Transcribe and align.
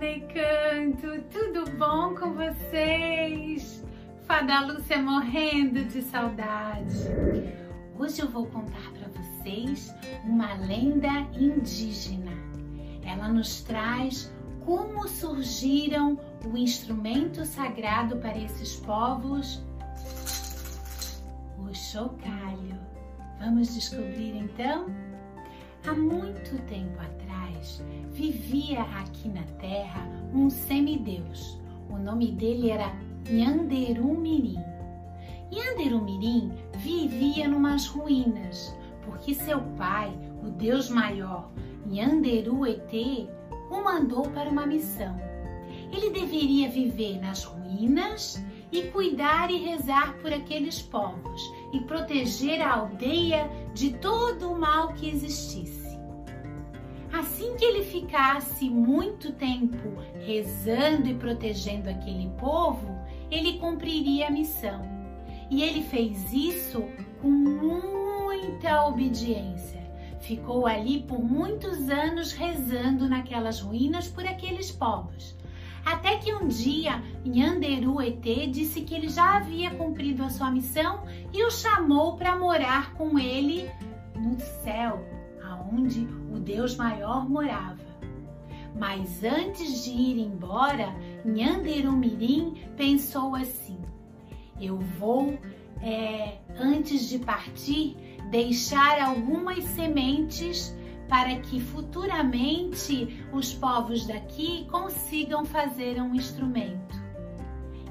Ney 0.00 0.20
Canto, 0.32 1.22
tudo 1.28 1.68
bom 1.76 2.14
com 2.14 2.32
vocês? 2.32 3.84
Fada 4.28 4.60
Lúcia 4.60 5.02
morrendo 5.02 5.84
de 5.86 6.02
saudade. 6.02 6.94
Hoje 7.98 8.20
eu 8.20 8.28
vou 8.28 8.46
contar 8.46 8.92
para 8.92 9.08
vocês 9.08 9.92
uma 10.24 10.54
lenda 10.54 11.08
indígena. 11.36 12.30
Ela 13.04 13.26
nos 13.28 13.62
traz 13.62 14.32
como 14.64 15.08
surgiram 15.08 16.16
o 16.46 16.56
instrumento 16.56 17.44
sagrado 17.44 18.18
para 18.18 18.38
esses 18.38 18.76
povos, 18.76 19.60
o 21.58 21.74
chocalho. 21.74 22.78
Vamos 23.40 23.74
descobrir 23.74 24.36
então? 24.36 24.86
Há 25.86 25.94
muito 25.94 26.60
tempo 26.66 27.00
atrás, 27.00 27.82
vivia 28.10 28.82
aqui 28.82 29.28
na 29.28 29.44
Terra 29.58 30.06
um 30.34 30.50
semideus. 30.50 31.58
O 31.88 31.96
nome 31.96 32.32
dele 32.32 32.70
era 32.70 32.92
Nhanderumirim. 33.30 34.58
Nhanderumirim 35.50 36.52
vivia 36.76 37.48
numas 37.48 37.86
ruínas, 37.86 38.76
porque 39.04 39.34
seu 39.34 39.60
pai, 39.78 40.12
o 40.42 40.50
Deus 40.50 40.90
maior, 40.90 41.50
Nhanderu-Etê, 41.86 43.28
o 43.70 43.82
mandou 43.82 44.28
para 44.30 44.50
uma 44.50 44.66
missão. 44.66 45.16
Ele 45.92 46.10
deveria 46.10 46.68
viver 46.68 47.18
nas 47.20 47.44
ruínas 47.44 48.44
e 48.70 48.82
cuidar 48.82 49.50
e 49.50 49.56
rezar 49.56 50.18
por 50.18 50.32
aqueles 50.32 50.82
povos 50.82 51.42
e 51.72 51.80
proteger 51.80 52.60
a 52.60 52.74
aldeia 52.74 53.50
de 53.74 53.92
todo 53.94 54.50
o 54.50 54.58
mal 54.58 54.88
que 54.94 55.08
existisse. 55.08 55.88
Assim 57.12 57.56
que 57.56 57.64
ele 57.64 57.84
ficasse 57.84 58.68
muito 58.68 59.32
tempo 59.32 59.96
rezando 60.20 61.08
e 61.08 61.14
protegendo 61.14 61.88
aquele 61.88 62.28
povo, 62.38 62.86
ele 63.30 63.58
cumpriria 63.58 64.28
a 64.28 64.30
missão. 64.30 64.82
E 65.50 65.62
ele 65.62 65.82
fez 65.82 66.32
isso 66.32 66.84
com 67.22 67.30
muita 67.30 68.86
obediência. 68.86 69.78
Ficou 70.20 70.66
ali 70.66 71.00
por 71.00 71.22
muitos 71.22 71.88
anos 71.88 72.32
rezando 72.32 73.08
naquelas 73.08 73.60
ruínas 73.60 74.08
por 74.08 74.26
aqueles 74.26 74.70
povos. 74.70 75.37
Até 75.88 76.18
que 76.18 76.34
um 76.34 76.46
dia 76.46 77.02
Nhanderu 77.24 78.02
Etê 78.02 78.46
disse 78.46 78.82
que 78.82 78.94
ele 78.94 79.08
já 79.08 79.38
havia 79.38 79.70
cumprido 79.70 80.22
a 80.22 80.28
sua 80.28 80.50
missão 80.50 81.02
e 81.32 81.42
o 81.42 81.50
chamou 81.50 82.14
para 82.14 82.36
morar 82.36 82.92
com 82.92 83.18
ele 83.18 83.70
no 84.14 84.38
céu, 84.38 85.02
aonde 85.42 86.06
o 86.30 86.38
Deus 86.38 86.76
maior 86.76 87.26
morava. 87.26 87.78
Mas 88.78 89.24
antes 89.24 89.82
de 89.82 89.90
ir 89.90 90.18
embora, 90.18 90.94
Nhanderu 91.24 91.92
Mirim 91.92 92.68
pensou 92.76 93.34
assim: 93.34 93.78
eu 94.60 94.78
vou, 94.98 95.38
é, 95.80 96.36
antes 96.60 97.08
de 97.08 97.18
partir, 97.18 97.96
deixar 98.30 99.00
algumas 99.00 99.64
sementes 99.64 100.76
para 101.08 101.36
que 101.40 101.60
futuramente 101.60 103.24
os 103.32 103.52
povos 103.54 104.06
daqui 104.06 104.66
consigam 104.70 105.44
fazer 105.44 106.00
um 106.00 106.14
instrumento. 106.14 106.96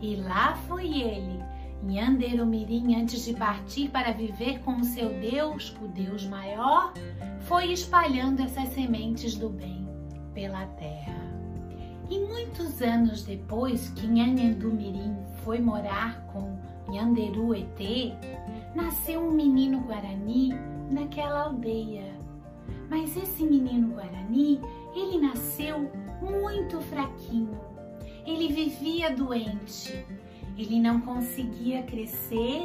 E 0.00 0.16
lá 0.16 0.54
foi 0.68 1.00
ele, 1.00 1.42
Nhanderumirim, 1.82 2.94
antes 3.00 3.24
de 3.24 3.34
partir 3.34 3.88
para 3.88 4.12
viver 4.12 4.60
com 4.60 4.76
o 4.76 4.84
seu 4.84 5.08
Deus, 5.20 5.74
o 5.80 5.88
Deus 5.88 6.26
maior, 6.26 6.92
foi 7.40 7.72
espalhando 7.72 8.42
essas 8.42 8.68
sementes 8.70 9.36
do 9.36 9.48
bem 9.48 9.88
pela 10.34 10.66
terra. 10.66 11.16
E 12.10 12.18
muitos 12.20 12.82
anos 12.82 13.24
depois 13.24 13.88
que 13.90 14.06
Nhanderumirim 14.06 15.16
foi 15.42 15.58
morar 15.58 16.20
com 16.26 16.56
Nhanderu 16.88 17.54
Etê, 17.54 18.12
nasceu 18.74 19.20
um 19.20 19.32
menino 19.32 19.80
Guarani 19.80 20.50
naquela 20.90 21.44
aldeia 21.44 22.15
mas 22.88 23.16
esse 23.16 23.42
menino 23.42 23.94
Guarani, 23.94 24.60
ele 24.94 25.18
nasceu 25.18 25.90
muito 26.20 26.80
fraquinho. 26.80 27.60
Ele 28.24 28.48
vivia 28.48 29.14
doente. 29.14 30.04
Ele 30.56 30.80
não 30.80 31.00
conseguia 31.00 31.82
crescer 31.82 32.62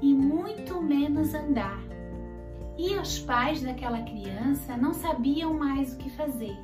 e 0.00 0.14
muito 0.14 0.80
menos 0.80 1.34
andar. 1.34 1.80
E 2.78 2.94
os 2.96 3.18
pais 3.18 3.62
daquela 3.62 4.02
criança 4.02 4.76
não 4.76 4.94
sabiam 4.94 5.54
mais 5.54 5.92
o 5.92 5.98
que 5.98 6.10
fazer. 6.10 6.56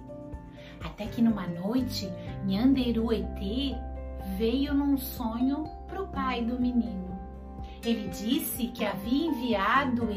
Até 0.85 1.07
que 1.07 1.21
numa 1.21 1.47
noite, 1.47 2.09
Nhanderu 2.47 3.13
Etê 3.13 3.75
veio 4.37 4.73
num 4.75 4.97
sonho 4.97 5.65
para 5.87 6.03
o 6.03 6.09
pai 6.09 6.45
do 6.45 6.61
menino. 6.61 7.18
Ele 7.85 8.09
disse 8.09 8.69
que 8.69 8.85
havia 8.85 9.29
enviado 9.29 10.09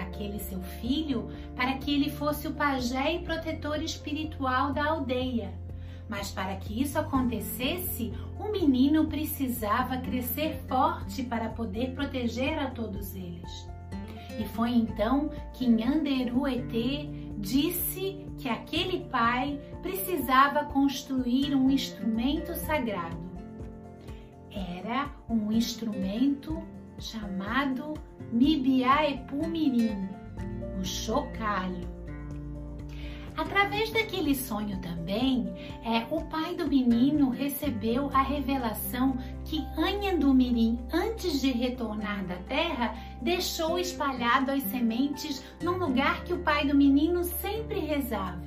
aquele, 0.00 0.38
seu 0.38 0.60
filho 0.80 1.28
para 1.56 1.74
que 1.74 1.92
ele 1.92 2.10
fosse 2.10 2.46
o 2.46 2.54
pajé 2.54 3.14
e 3.14 3.18
protetor 3.20 3.82
espiritual 3.82 4.72
da 4.72 4.84
aldeia. 4.84 5.52
Mas 6.08 6.30
para 6.30 6.56
que 6.56 6.80
isso 6.80 6.98
acontecesse, 6.98 8.12
o 8.38 8.50
menino 8.50 9.06
precisava 9.06 9.98
crescer 9.98 10.58
forte 10.66 11.22
para 11.22 11.50
poder 11.50 11.94
proteger 11.94 12.58
a 12.58 12.70
todos 12.70 13.14
eles. 13.14 13.68
E 14.38 14.44
foi 14.44 14.70
então 14.70 15.30
que 15.52 15.66
Nhanderu 15.66 16.46
Etê 16.46 17.08
disse 17.36 18.24
que 18.38 18.48
aquele 18.48 19.00
pai 19.06 19.60
precisava 19.82 20.64
construir 20.64 21.54
um 21.54 21.68
instrumento 21.68 22.54
sagrado. 22.54 23.18
Era 24.50 25.10
um 25.28 25.52
instrumento 25.52 26.62
chamado 26.98 27.94
Mibiaepumirim, 28.32 30.08
o 30.80 30.84
chocalho. 30.84 31.98
Através 33.36 33.92
daquele 33.92 34.34
sonho 34.34 34.80
também, 34.80 35.46
é, 35.84 36.04
o 36.10 36.24
pai 36.24 36.56
do 36.56 36.66
menino 36.66 37.30
recebeu 37.30 38.10
a 38.12 38.20
revelação 38.20 39.16
que 39.44 39.64
Anhandumirim, 39.76 40.76
antes 40.92 41.40
de 41.40 41.52
retornar 41.52 42.26
da 42.26 42.34
terra, 42.34 42.96
deixou 43.22 43.78
espalhado 43.78 44.50
as 44.50 44.64
sementes 44.64 45.44
num 45.62 45.78
lugar 45.78 46.24
que 46.24 46.32
o 46.32 46.42
pai 46.42 46.66
do 46.66 46.74
menino 46.74 47.22
sempre 47.22 47.78
rezava. 47.78 48.42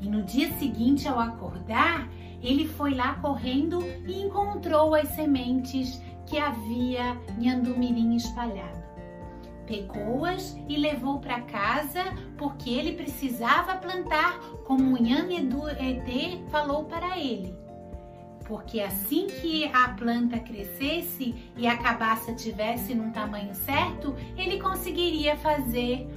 E 0.00 0.08
no 0.08 0.22
dia 0.22 0.50
seguinte, 0.54 1.06
ao 1.06 1.20
acordar, 1.20 2.08
ele 2.42 2.66
foi 2.66 2.94
lá 2.94 3.16
correndo 3.16 3.82
e 4.06 4.22
encontrou 4.22 4.94
as 4.94 5.08
sementes 5.08 6.00
que 6.26 6.38
havia 6.38 7.16
Nhandumirim 7.38 8.16
espalhado. 8.16 8.84
Pegou-as 9.66 10.56
e 10.68 10.76
levou 10.76 11.18
para 11.18 11.40
casa 11.40 12.04
porque 12.36 12.70
ele 12.70 12.92
precisava 12.92 13.76
plantar 13.76 14.38
como 14.64 14.96
Nhanedu 14.96 15.68
Ede 15.70 16.44
falou 16.50 16.84
para 16.84 17.18
ele. 17.18 17.54
Porque 18.46 18.80
assim 18.80 19.26
que 19.26 19.64
a 19.72 19.88
planta 19.88 20.38
crescesse 20.38 21.34
e 21.56 21.66
a 21.66 21.76
cabaça 21.76 22.32
tivesse 22.32 22.94
num 22.94 23.10
tamanho 23.10 23.52
certo, 23.54 24.14
ele 24.36 24.60
conseguiria 24.60 25.36
fazer 25.36 26.08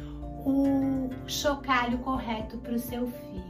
o 0.46 1.10
chocalho 1.26 1.98
correto 2.00 2.60
para 2.60 2.74
o 2.74 2.80
seu 2.80 3.08
filho. 3.08 3.50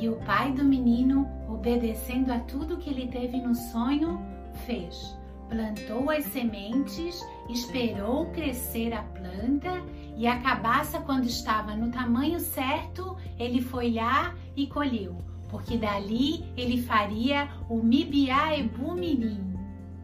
E 0.00 0.08
o 0.08 0.14
pai 0.18 0.52
do 0.52 0.62
menino, 0.62 1.28
obedecendo 1.48 2.30
a 2.30 2.38
tudo 2.38 2.76
que 2.76 2.88
ele 2.88 3.08
teve 3.08 3.40
no 3.40 3.52
sonho, 3.52 4.24
fez? 4.68 5.16
Plantou 5.48 6.10
as 6.10 6.24
sementes, 6.26 7.26
esperou 7.48 8.26
crescer 8.32 8.92
a 8.92 9.02
planta 9.02 9.82
e 10.14 10.26
a 10.26 10.38
cabaça, 10.40 11.00
quando 11.00 11.24
estava 11.24 11.74
no 11.74 11.90
tamanho 11.90 12.38
certo, 12.38 13.16
ele 13.38 13.62
foi 13.62 13.92
lá 13.92 14.34
e 14.54 14.66
colheu, 14.66 15.16
porque 15.48 15.78
dali 15.78 16.44
ele 16.54 16.82
faria 16.82 17.48
o 17.70 17.82
mibiaebumirim, 17.82 19.54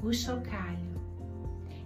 o 0.02 0.10
chocalho. 0.14 0.94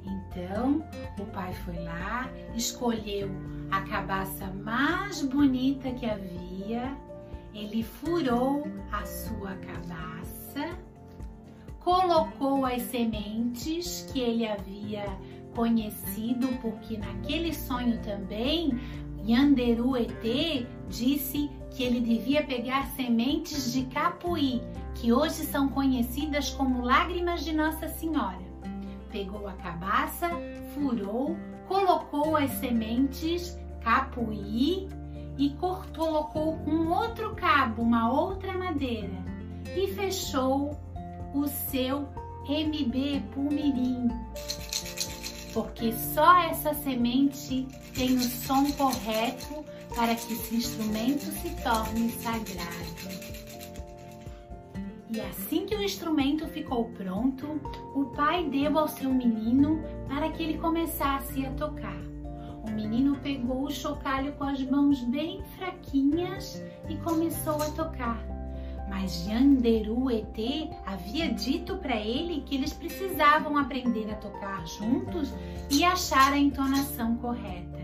Então 0.04 0.84
o 1.18 1.24
pai 1.26 1.52
foi 1.64 1.82
lá, 1.82 2.30
escolheu 2.54 3.28
a 3.72 3.80
cabaça 3.80 4.46
mais 4.46 5.20
bonita 5.20 5.90
que 5.90 6.06
havia, 6.06 6.96
ele 7.52 7.82
furou 7.82 8.68
a 8.92 9.04
sua 9.04 9.54
cabaça 9.56 10.87
colocou 11.88 12.66
as 12.66 12.82
sementes 12.82 14.06
que 14.12 14.20
ele 14.20 14.46
havia 14.46 15.06
conhecido, 15.54 16.48
porque 16.60 16.98
naquele 16.98 17.54
sonho 17.54 17.98
também 18.02 18.78
Yanderu 19.26 19.96
Etê 19.96 20.66
disse 20.90 21.50
que 21.70 21.82
ele 21.82 22.00
devia 22.00 22.42
pegar 22.42 22.88
sementes 22.88 23.72
de 23.72 23.84
capuí, 23.86 24.60
que 24.96 25.14
hoje 25.14 25.46
são 25.46 25.66
conhecidas 25.66 26.50
como 26.50 26.84
lágrimas 26.84 27.42
de 27.42 27.54
Nossa 27.54 27.88
Senhora. 27.88 28.46
Pegou 29.10 29.48
a 29.48 29.54
cabaça, 29.54 30.28
furou, 30.74 31.38
colocou 31.66 32.36
as 32.36 32.50
sementes 32.50 33.58
capuí 33.80 34.90
e 35.38 35.56
colocou 35.96 36.58
um 36.66 36.90
outro 36.90 37.34
cabo, 37.34 37.80
uma 37.80 38.12
outra 38.12 38.52
madeira 38.58 39.26
e 39.74 39.86
fechou 39.94 40.76
o 41.40 41.48
seu 41.48 42.08
MB 42.48 43.22
Pumirim. 43.34 44.08
Porque 45.52 45.92
só 45.92 46.40
essa 46.42 46.74
semente 46.74 47.66
tem 47.94 48.14
o 48.14 48.22
som 48.22 48.70
correto 48.72 49.64
para 49.94 50.14
que 50.14 50.32
esse 50.32 50.56
instrumento 50.56 51.24
se 51.24 51.50
torne 51.62 52.10
sagrado. 52.10 53.28
E 55.10 55.20
assim 55.22 55.64
que 55.64 55.74
o 55.74 55.82
instrumento 55.82 56.46
ficou 56.48 56.84
pronto, 56.90 57.60
o 57.94 58.04
pai 58.14 58.44
deu 58.50 58.78
ao 58.78 58.88
seu 58.88 59.12
menino 59.12 59.82
para 60.06 60.30
que 60.30 60.42
ele 60.42 60.58
começasse 60.58 61.46
a 61.46 61.50
tocar. 61.52 61.98
O 62.62 62.70
menino 62.70 63.16
pegou 63.16 63.64
o 63.64 63.70
chocalho 63.70 64.32
com 64.34 64.44
as 64.44 64.62
mãos 64.62 65.02
bem 65.04 65.42
fraquinhas 65.56 66.62
e 66.88 66.96
começou 66.98 67.54
a 67.54 67.70
tocar. 67.70 68.37
Mas 68.88 69.26
Yanderu 69.26 70.10
ET 70.10 70.36
havia 70.86 71.32
dito 71.32 71.76
para 71.76 71.96
ele 71.96 72.42
que 72.42 72.56
eles 72.56 72.72
precisavam 72.72 73.56
aprender 73.56 74.10
a 74.10 74.14
tocar 74.16 74.66
juntos 74.66 75.32
e 75.70 75.84
achar 75.84 76.32
a 76.32 76.38
entonação 76.38 77.16
correta. 77.16 77.78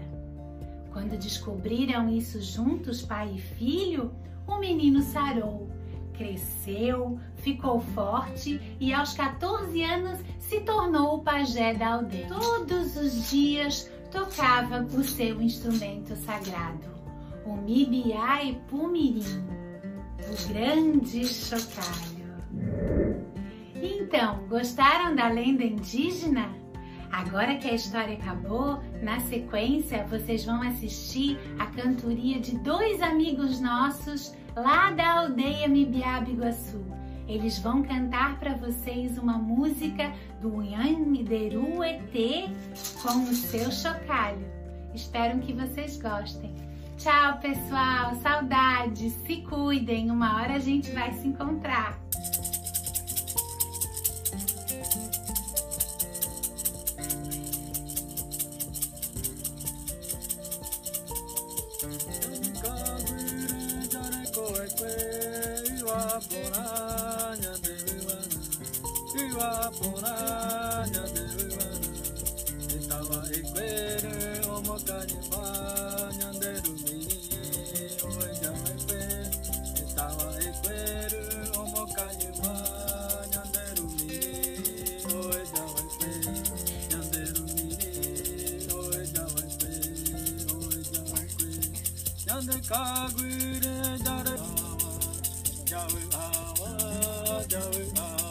Quando 0.93 1.19
descobriram 1.19 2.09
isso 2.09 2.41
juntos, 2.41 3.03
pai 3.03 3.35
e 3.35 3.39
filho, 3.39 4.13
o 4.47 4.59
menino 4.59 5.03
sarou 5.03 5.69
cresceu, 6.15 7.19
ficou 7.37 7.81
forte 7.81 8.61
e 8.81 8.95
aos 8.95 9.13
14 9.13 9.83
anos 9.83 10.19
se 10.39 10.61
tornou 10.61 11.17
o 11.17 11.23
pajé 11.23 11.75
da 11.75 11.95
aldeia. 11.95 12.29
Todos 12.29 12.97
os 12.97 13.31
dias 13.31 13.91
tocava 14.11 14.81
o 14.81 15.05
seu 15.05 15.43
instrumento 15.43 16.17
sagrado, 16.17 16.87
o 17.45 17.57
Mibiai 17.57 18.61
Pumirim, 18.69 19.45
grande 20.49 21.27
chocalho. 21.27 22.25
Então, 23.75 24.47
gostaram 24.49 25.15
da 25.15 25.29
lenda 25.29 25.63
indígena? 25.63 26.49
Agora 27.13 27.57
que 27.57 27.69
a 27.69 27.75
história 27.75 28.15
acabou, 28.15 28.83
na 29.01 29.21
sequência 29.21 30.05
vocês 30.09 30.45
vão 30.45 30.61
assistir 30.63 31.39
a 31.59 31.67
cantoria 31.67 32.41
de 32.41 32.59
dois 32.59 33.01
amigos 33.01 33.61
nossos 33.61 34.35
lá 34.57 34.91
da 34.91 35.21
aldeia 35.21 35.69
Mibiabiguaçu. 35.69 36.85
Eles 37.29 37.59
vão 37.59 37.83
cantar 37.83 38.39
para 38.39 38.55
vocês 38.55 39.17
uma 39.17 39.39
música 39.39 40.13
do 40.43 40.63
Yanderu 40.63 41.83
ET 41.85 42.51
com 43.01 43.25
o 43.25 43.35
seu 43.35 43.71
chocalho. 43.71 44.45
Espero 44.95 45.39
que 45.39 45.53
vocês 45.53 45.97
gostem. 45.97 46.53
Tchau, 46.97 47.39
pessoal. 47.39 48.15
Saudades. 48.23 49.13
Se 49.27 49.37
cuidem. 49.43 50.11
Uma 50.11 50.37
hora 50.37 50.55
a 50.55 50.59
gente 50.59 50.91
vai 50.91 51.13
se 51.13 51.29
encontrar. 51.29 51.99
iwa 69.35 69.73
pona 69.79 70.15
nya 70.93 71.05
de 71.15 71.64
Baba 73.09 73.21
ekwere 73.39 74.13
omokani 74.55 75.17
oh, 75.21 75.29
pa 75.31 75.45
nyanderu 76.19 76.73
mi 76.85 76.97
oya 78.09 78.51
mekwe 78.63 79.01
Etawa 79.81 80.29
ekwere 80.49 81.23
omokani 81.61 82.27
oh, 82.33 82.37
pa 82.41 82.55
nyanderu 83.33 83.87
mi 83.97 84.19
oya 85.15 85.65
mekwe 85.75 86.11
Nyanderu 86.91 87.43
mi 87.55 87.67
oya 88.79 89.25
mekwe 89.35 89.73
oya 90.55 91.01
oh, 91.01 91.13
mekwe 91.13 91.49
Nyande 92.27 92.57
kagwire 92.69 93.75
jare 94.05 94.37
jawe 95.71 96.03
awa 96.25 96.69
ah, 96.69 97.37
ah, 97.37 97.45
jawe 97.53 97.83
awa 97.97 98.17
ah. 98.21 98.24